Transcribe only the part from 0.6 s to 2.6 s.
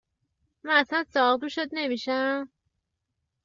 من اصلا ساقدوشت نمیشم؟